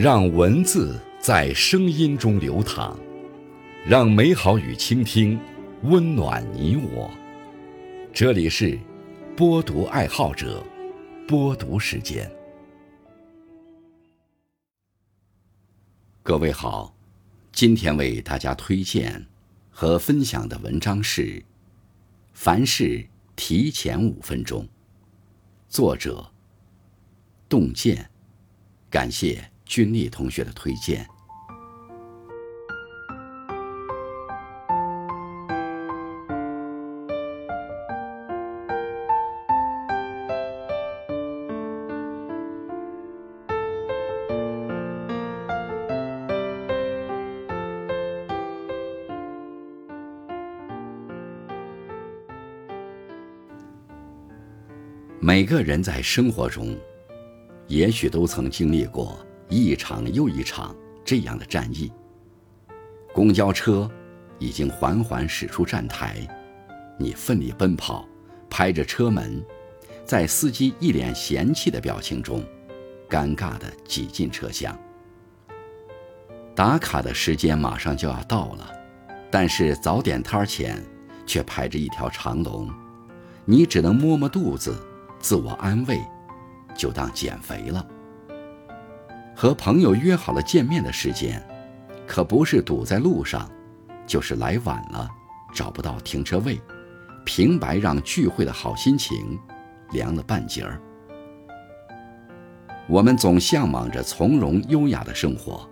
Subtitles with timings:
[0.00, 2.96] 让文字在声音中流淌，
[3.84, 5.36] 让美好与倾听
[5.82, 7.10] 温暖你我。
[8.12, 8.78] 这里是
[9.36, 10.64] 播读爱好者
[11.26, 12.30] 播读时间。
[16.22, 16.94] 各位好，
[17.50, 19.26] 今天为大家推荐
[19.68, 21.22] 和分享的文章是
[22.34, 24.62] 《凡事提前五分钟》，
[25.68, 26.30] 作者
[27.48, 28.08] 洞见，
[28.88, 29.47] 感谢。
[29.68, 31.06] 君丽同学的推荐。
[55.20, 56.74] 每个人在生活中，
[57.66, 59.27] 也许都曾经历过。
[59.48, 61.90] 一场又一场这样的战役。
[63.12, 63.90] 公交车
[64.38, 66.16] 已经缓缓驶出站台，
[66.98, 68.06] 你奋力奔跑，
[68.50, 69.42] 拍着车门，
[70.04, 72.44] 在司机一脸嫌弃的表情中，
[73.08, 74.78] 尴尬地挤进车厢。
[76.54, 78.70] 打卡的时间马上就要到了，
[79.30, 80.82] 但是早点摊前
[81.26, 82.68] 却排着一条长龙，
[83.44, 84.76] 你只能摸摸肚子，
[85.18, 86.00] 自我安慰，
[86.76, 87.86] 就当减肥了。
[89.40, 91.40] 和朋友约好了见面的时间，
[92.08, 93.48] 可不是堵在路上，
[94.04, 95.08] 就是来晚了，
[95.54, 96.60] 找不到停车位，
[97.24, 99.38] 平白让聚会的好心情
[99.92, 100.80] 凉了半截儿。
[102.88, 105.70] 我们总向往着从容优雅的生活，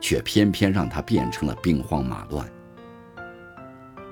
[0.00, 2.44] 却偏偏让它变成了兵荒马乱。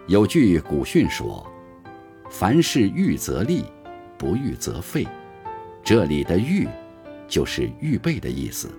[0.07, 1.45] 有句古训说
[2.31, 3.65] ：“凡事预则立，
[4.17, 5.05] 不预则废。”
[5.83, 6.69] 这里的“预”
[7.27, 8.71] 就是预备的意思。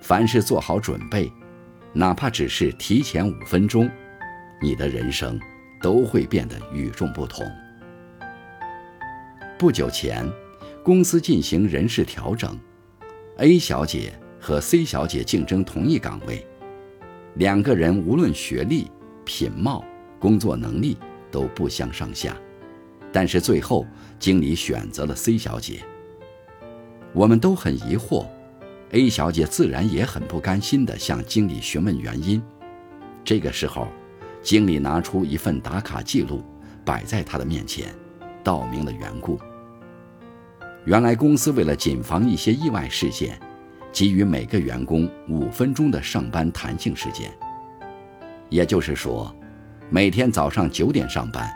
[0.00, 1.30] 凡事做好准备，
[1.92, 3.88] 哪怕只是提前五分钟，
[4.60, 5.38] 你的人生
[5.80, 7.46] 都会变得与众不同。
[9.58, 10.26] 不久前，
[10.82, 12.58] 公司进行人事调整
[13.36, 16.46] ，A 小姐和 C 小姐竞争同一岗位，
[17.34, 18.90] 两个人无论学历、
[19.24, 19.84] 品貌、
[20.18, 20.96] 工作能力
[21.30, 22.34] 都不相上下，
[23.12, 23.86] 但是最后
[24.18, 25.80] 经理选择了 C 小姐。
[27.12, 28.26] 我们都很疑惑。
[28.92, 32.42] A 小姐自然也很不甘心地向经理询问原因。
[33.24, 33.86] 这个时候，
[34.42, 36.42] 经理拿出一份打卡记录，
[36.84, 37.94] 摆在她的面前，
[38.42, 39.38] 道明了缘故。
[40.86, 43.38] 原来公司为了谨防一些意外事件，
[43.92, 47.30] 给予每个员工五分钟的上班弹性时间。
[48.48, 49.32] 也就是说，
[49.88, 51.48] 每天早上九点上班，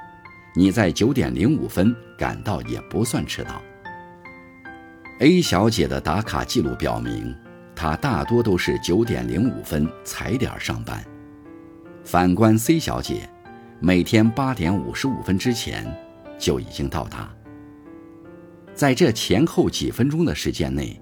[0.55, 3.61] 你在九点零五分赶到也不算迟到。
[5.21, 7.33] A 小姐的打卡记录表明，
[7.77, 11.05] 她大多都是九点零五分踩点上班。
[12.03, 13.31] 反观 C 小姐，
[13.79, 15.87] 每天八点五十五分之前
[16.37, 17.33] 就已经到达。
[18.75, 21.01] 在这前后几分钟的时间内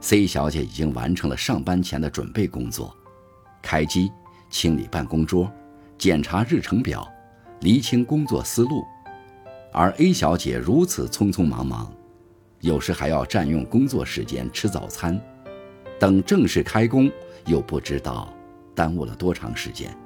[0.00, 2.96] ，C 小姐已经完成了上班前的准备工作：
[3.60, 4.10] 开机、
[4.48, 5.52] 清理办公桌、
[5.98, 7.06] 检查日程表、
[7.60, 8.82] 厘清工作思路。
[9.70, 11.92] 而 A 小姐如此匆匆忙忙。
[12.60, 15.18] 有时还要占用工作时间吃早餐，
[15.98, 17.10] 等正式开工
[17.46, 18.32] 又不知道
[18.74, 19.96] 耽误了多长时间。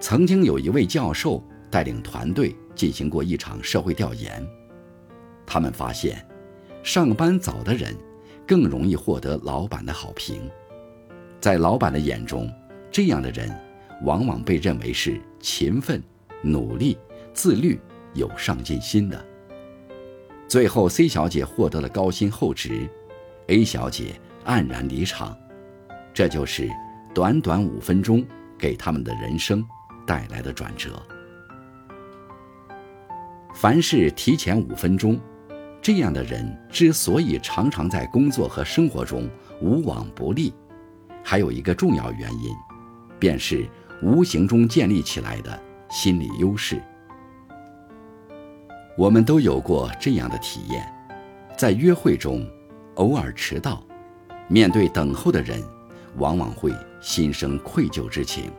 [0.00, 4.46] 曾经有一位教授带领团队进行过一场社会调研，
[5.46, 6.26] 他们发现，
[6.82, 7.94] 上班早的人
[8.46, 10.50] 更容易获得老板的好评，
[11.40, 12.50] 在老板的眼中，
[12.90, 13.54] 这样的人
[14.02, 16.02] 往往被认为是勤奋、
[16.42, 16.96] 努力、
[17.34, 17.78] 自律、
[18.14, 19.24] 有上进心的。
[20.46, 22.88] 最后，C 小姐获得了高薪厚职
[23.48, 25.36] ，A 小姐黯然离场。
[26.12, 26.70] 这就是
[27.12, 28.24] 短短五分钟
[28.56, 29.66] 给他们的人生
[30.06, 30.90] 带来的转折。
[33.52, 35.18] 凡事提前五分钟，
[35.82, 39.28] 这样的人之所以常常在工作和生活中
[39.60, 40.52] 无往不利，
[41.22, 42.54] 还有一个重要原因，
[43.18, 43.66] 便是
[44.02, 46.80] 无形中建立起来的心理优势。
[48.96, 50.86] 我们都有过这样的体验，
[51.56, 52.46] 在约会中，
[52.94, 53.82] 偶尔迟到，
[54.46, 55.60] 面对等候的人，
[56.18, 58.52] 往往会心生愧疚之情。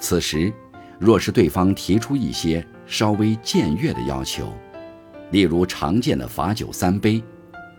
[0.00, 0.52] 此时，
[0.98, 4.52] 若是对方提出一些稍微僭越的要求，
[5.30, 7.22] 例如常见的罚酒三杯，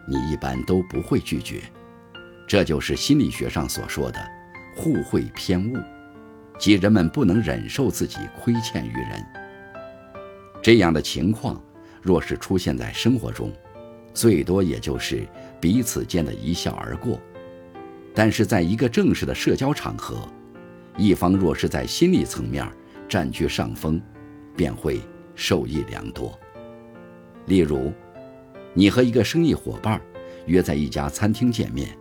[0.08, 1.62] 你一般都不会拒绝。
[2.48, 4.20] 这就是心理学上所说的
[4.78, 5.78] 互惠偏误，
[6.58, 9.39] 即人们不能忍受自己亏欠于人。
[10.62, 11.62] 这样的情况，
[12.02, 13.52] 若是出现在生活中，
[14.14, 15.28] 最多也就是
[15.60, 17.20] 彼此间的一笑而过，
[18.14, 20.28] 但是在一个正式的社交场合，
[20.98, 22.68] 一方若是在心理层面
[23.08, 24.02] 占据上风，
[24.56, 25.00] 便会
[25.36, 26.38] 受益良多。
[27.46, 27.94] 例如，
[28.74, 30.00] 你和一个生意伙伴
[30.46, 31.98] 约在一家餐厅见面，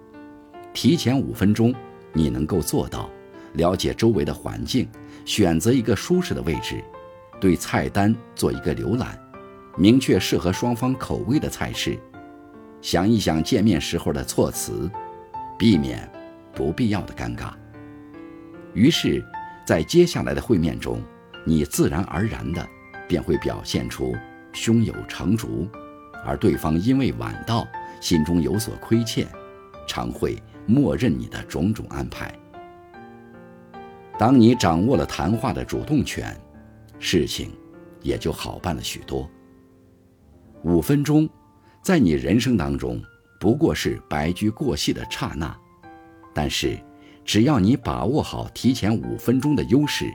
[0.75, 1.75] 提前五分钟，
[2.13, 3.09] 你能够做到
[3.55, 4.89] 了解周围的环境，
[5.25, 6.83] 选择一个舒适的位置，
[7.41, 9.19] 对菜单做一个浏览，
[9.77, 11.99] 明确适合双方口味的菜式，
[12.81, 14.91] 想一想见面时候的措辞。
[15.59, 16.09] 避免
[16.55, 17.51] 不必要的尴尬。
[18.75, 19.21] 于是，
[19.67, 21.03] 在接下来的会面中，
[21.45, 22.65] 你自然而然的
[23.09, 24.15] 便会表现出
[24.53, 25.69] 胸有成竹，
[26.25, 27.67] 而对方因为晚到，
[28.01, 29.27] 心中有所亏欠，
[29.85, 32.33] 常会默认你的种种安排。
[34.17, 36.41] 当你掌握了谈话的主动权，
[36.99, 37.51] 事情
[38.03, 39.29] 也就好办了许多。
[40.63, 41.29] 五分钟，
[41.83, 43.01] 在你人生当中。
[43.41, 45.57] 不过是白驹过隙的刹那，
[46.35, 46.77] 但是，
[47.25, 50.13] 只要你把握好提前五分钟的优势，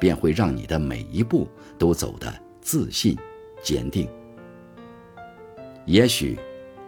[0.00, 1.46] 便会让你的每一步
[1.78, 2.32] 都走得
[2.62, 3.14] 自信、
[3.62, 4.08] 坚定。
[5.84, 6.38] 也许，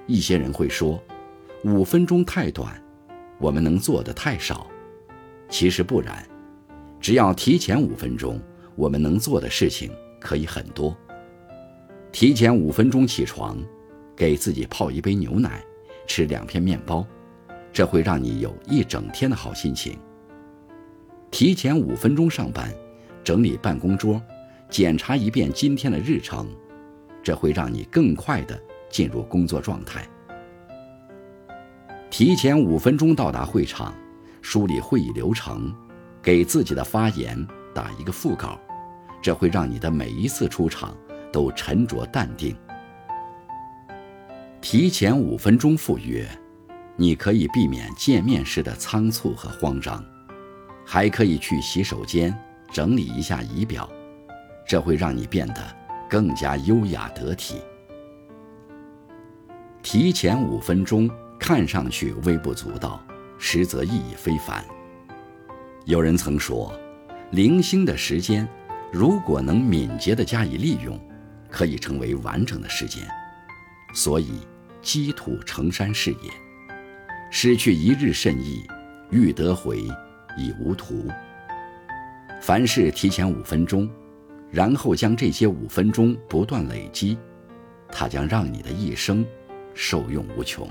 [0.07, 0.99] 一些人会说，
[1.65, 2.83] 五分钟太短，
[3.39, 4.67] 我们能做的太少。
[5.51, 6.27] 其实不然，
[6.99, 8.41] 只要提前五分钟，
[8.77, 9.91] 我们能做的事情
[10.21, 10.97] 可以很多。
[12.13, 13.59] 提前五分钟起床，
[14.17, 15.65] 给自己泡一杯牛奶。
[16.07, 17.03] 吃两片面包，
[17.73, 19.99] 这会让你有一整天的好心情。
[21.31, 22.71] 提前五分钟上班，
[23.25, 24.21] 整理办公桌，
[24.69, 26.47] 检查一遍今天的日程，
[27.23, 28.61] 这会让你更快的
[28.91, 30.07] 进入工作状态。
[32.11, 33.95] 提前五分钟到达会场，
[34.43, 35.75] 梳理会议流程，
[36.23, 37.35] 给自己的发言
[37.75, 38.61] 打一个副稿，
[39.25, 40.95] 这会让你的每一次出场
[41.33, 42.55] 都沉着淡定。
[44.61, 46.29] 提前五分钟赴约，
[46.95, 50.05] 你可以避免见面时的仓促和慌张，
[50.85, 52.39] 还可以去洗手间
[52.71, 53.89] 整理一下仪表，
[54.69, 55.77] 这会让你变得
[56.07, 57.63] 更加优雅得体。
[59.83, 61.09] 提前五分钟
[61.41, 63.03] 看上去微不足道，
[63.39, 64.63] 实则意义非凡。
[65.87, 66.79] 有人曾说，
[67.31, 68.47] 零星的时间，
[68.95, 70.97] 如果能敏捷地加以利用，
[71.51, 73.03] 可以成为完整的时间。
[73.93, 74.41] 所以。
[74.85, 76.31] 积土成山是也，
[77.31, 78.63] 失去一日甚易，
[79.11, 79.79] 欲得回，
[80.37, 81.09] 已无途。
[82.39, 83.89] 凡事提前五分钟，
[84.51, 87.17] 然后将这些五分钟不断累积，
[87.89, 89.25] 它将让你的一生
[89.73, 90.69] 受用无穷。